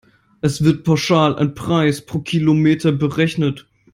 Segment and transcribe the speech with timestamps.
[0.41, 3.67] Es wird pauschal ein Preis pro Kilometer berechnet.